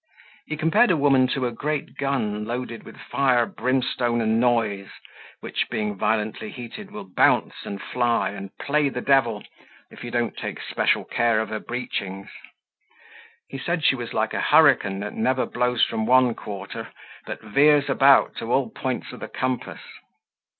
He 0.47 0.57
compared 0.57 0.89
a 0.89 0.97
woman 0.97 1.27
to 1.27 1.45
a 1.45 1.51
great 1.51 1.95
gun 1.95 2.43
loaded 2.43 2.81
with 2.81 2.97
fire, 2.97 3.45
brimstone, 3.45 4.19
and 4.19 4.39
noise, 4.39 4.89
which, 5.41 5.69
being 5.69 5.95
violently 5.95 6.49
heated, 6.49 6.89
will 6.89 7.07
bounce 7.07 7.53
and 7.65 7.79
fly, 7.79 8.31
and 8.31 8.49
play 8.57 8.89
the 8.89 9.01
devil, 9.01 9.43
if 9.91 10.03
you 10.03 10.09
don't 10.09 10.35
take 10.35 10.59
special 10.59 11.03
care 11.05 11.39
of 11.39 11.49
her 11.49 11.59
breechings. 11.59 12.31
He 13.47 13.59
said 13.59 13.83
she 13.85 13.95
was 13.95 14.11
like 14.11 14.33
a 14.33 14.41
hurricane 14.41 15.01
that 15.01 15.13
never 15.13 15.45
blows 15.45 15.83
from 15.85 16.07
one 16.07 16.33
quarter, 16.33 16.87
but 17.27 17.39
veers 17.43 17.87
about 17.87 18.35
to 18.37 18.51
all 18.51 18.71
points 18.71 19.11
of 19.11 19.19
the 19.19 19.27
compass. 19.27 19.81